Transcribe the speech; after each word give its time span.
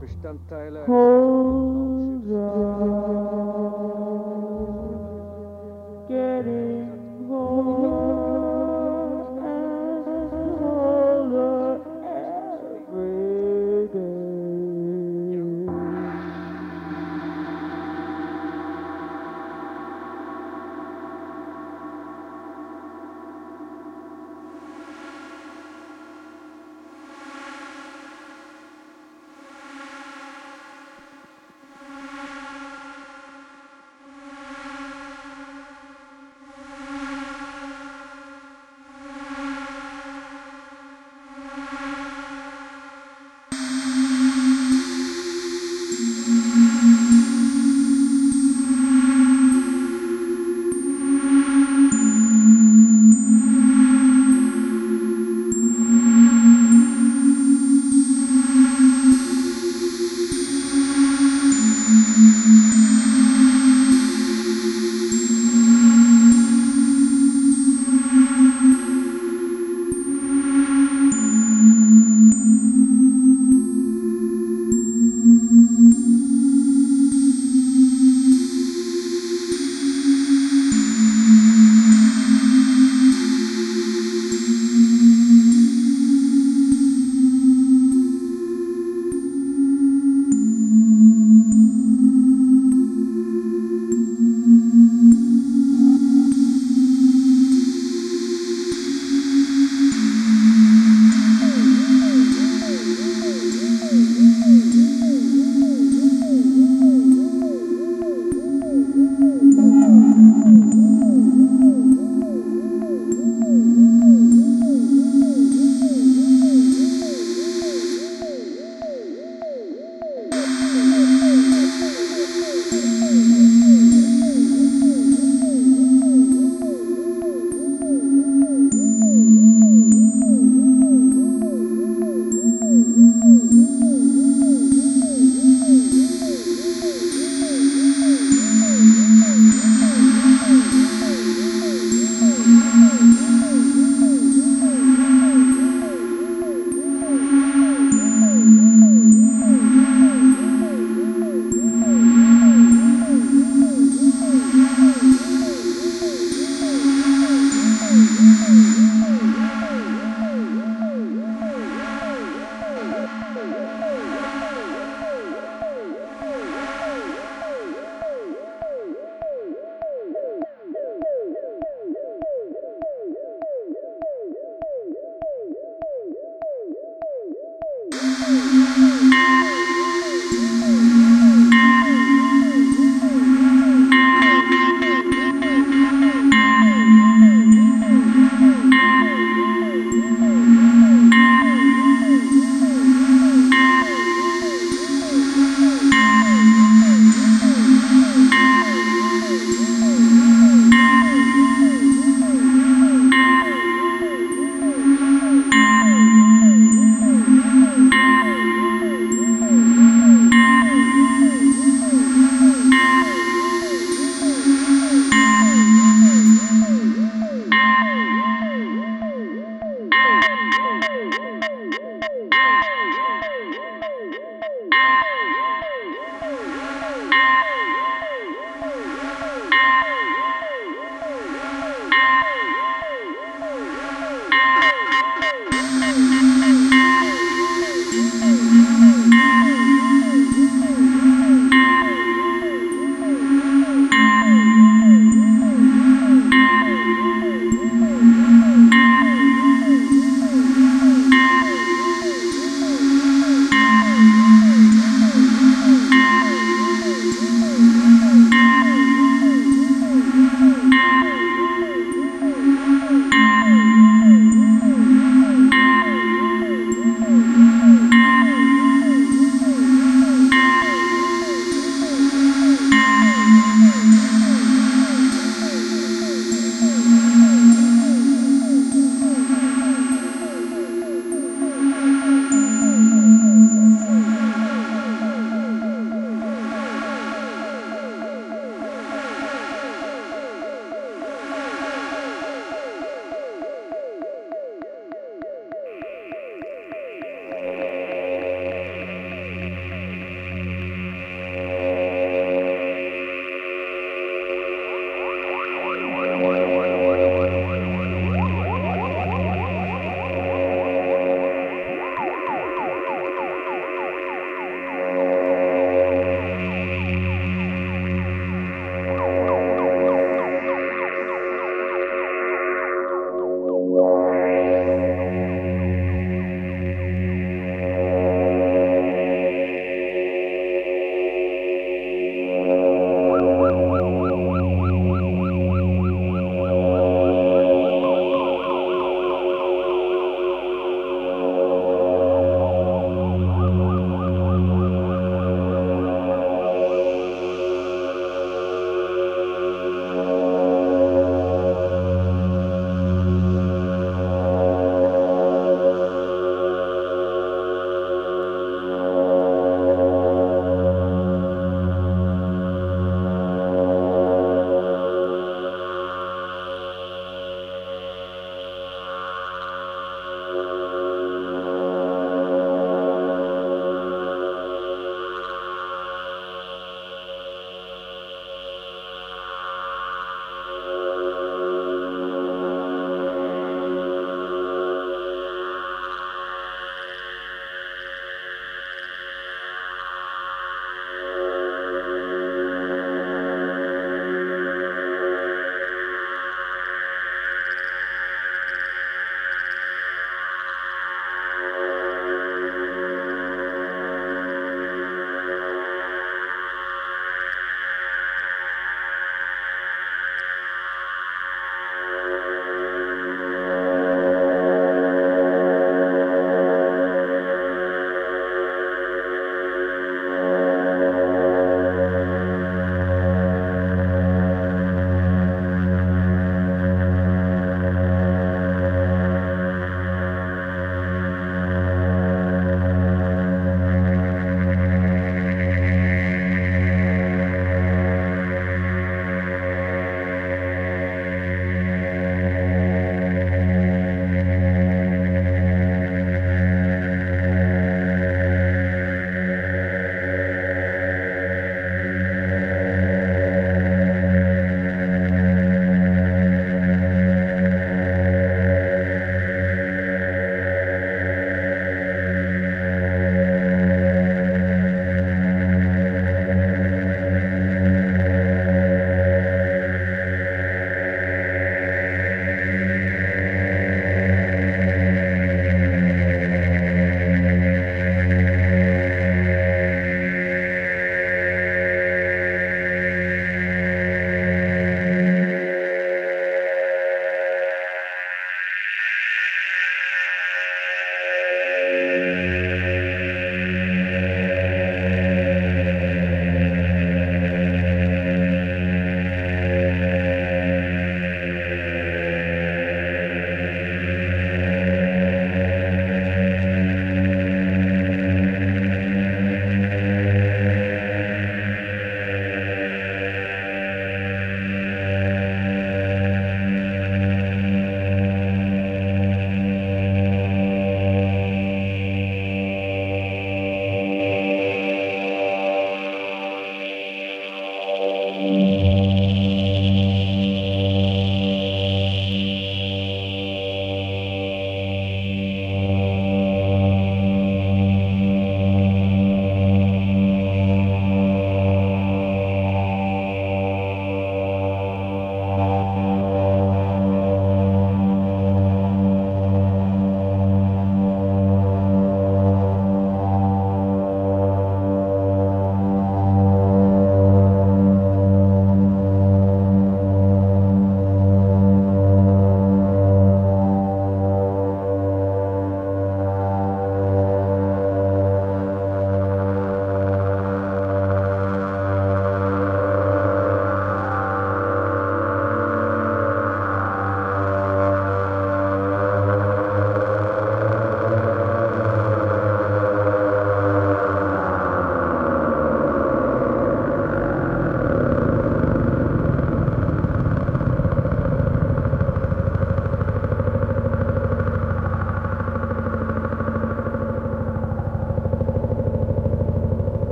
Bestandteile 0.00 0.86
hm. 0.86 1.01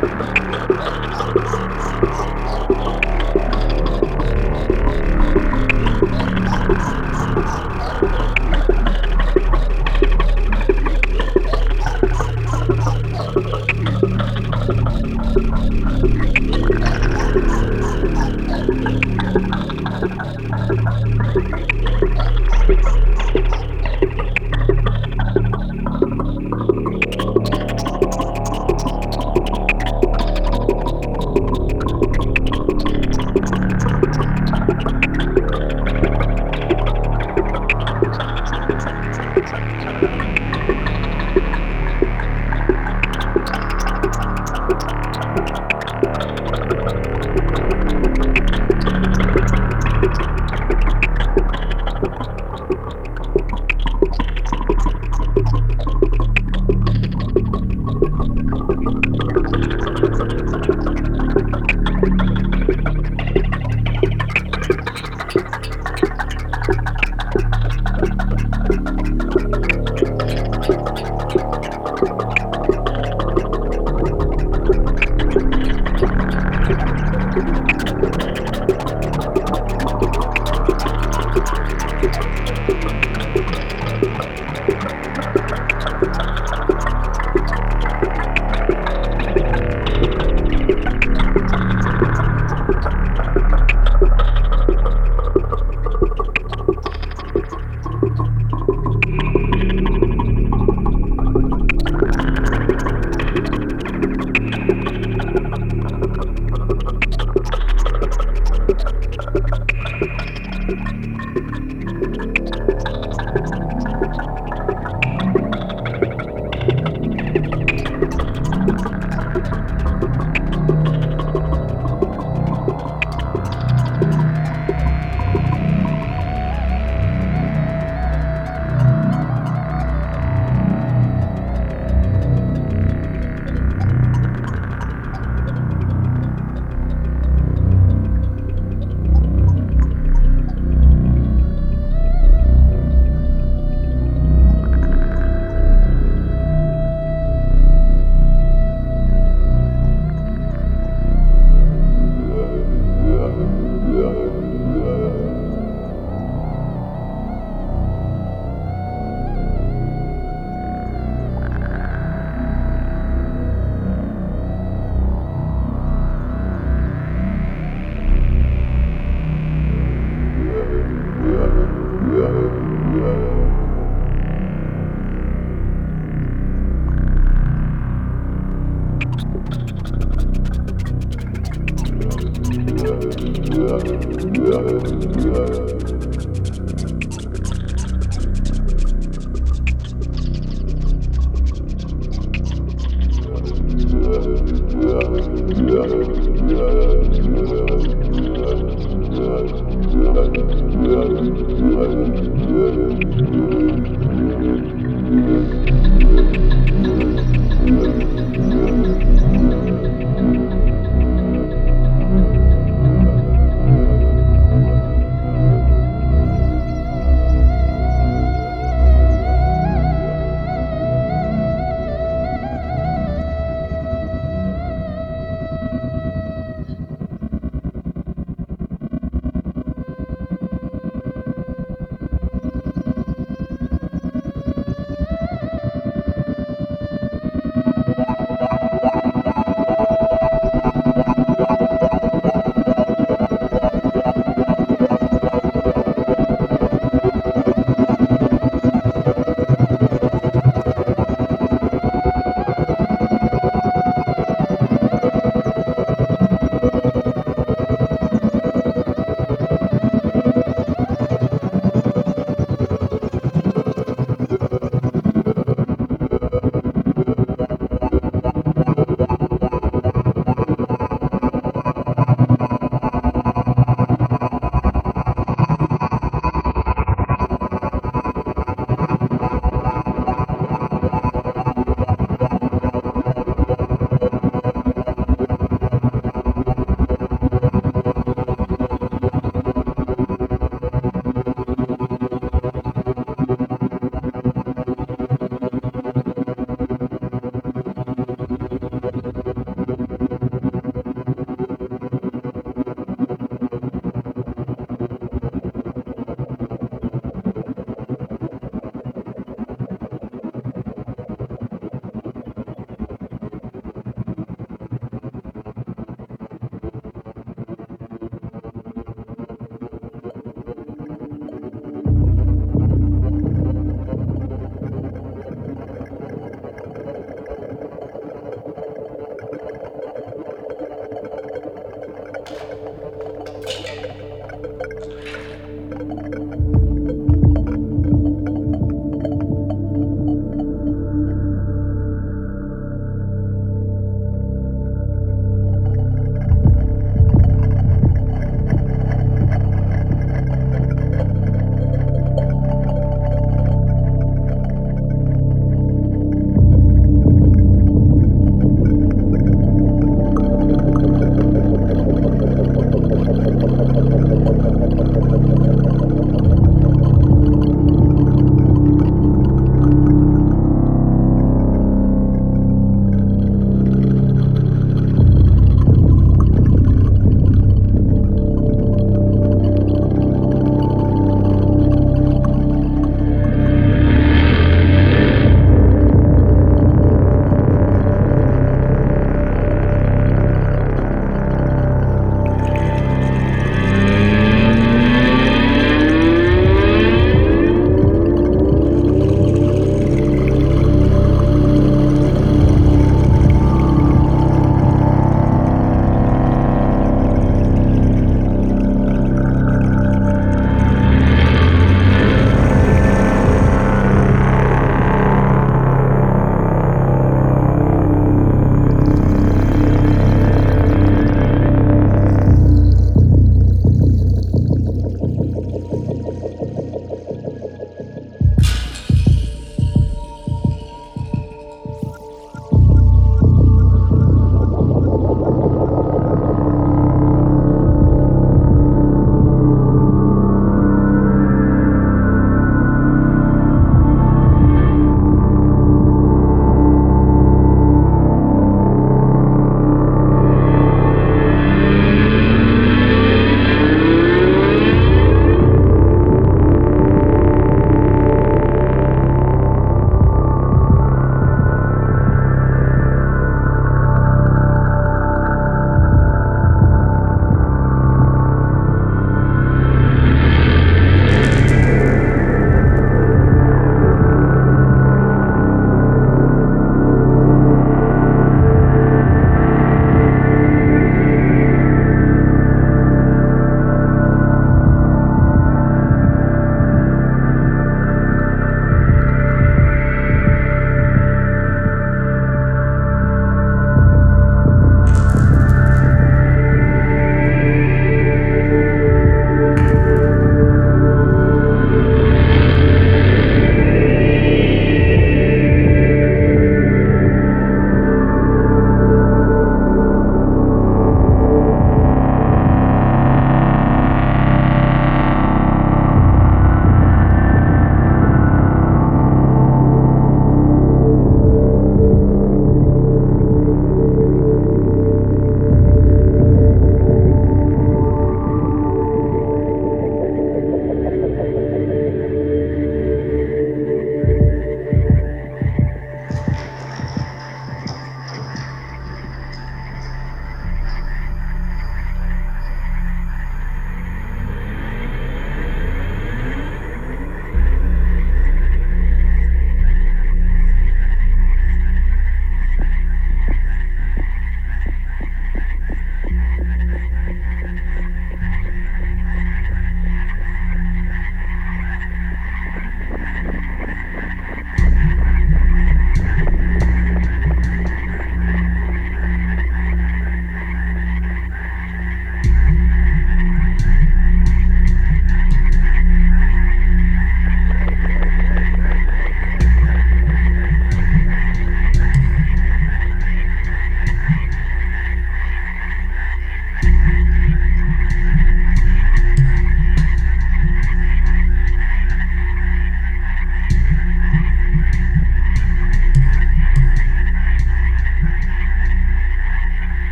Six. 0.00 0.35